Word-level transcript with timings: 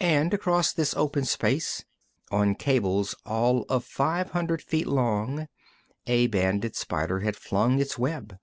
And 0.00 0.32
across 0.32 0.72
this 0.72 0.96
open 0.96 1.26
space, 1.26 1.84
on 2.30 2.54
cables 2.54 3.14
all 3.26 3.66
of 3.68 3.84
five 3.84 4.30
hundred 4.30 4.62
feet 4.62 4.86
long, 4.86 5.46
a 6.06 6.26
banded 6.28 6.74
spider 6.74 7.20
had 7.20 7.36
flung 7.36 7.78
its 7.78 7.98
web. 7.98 8.38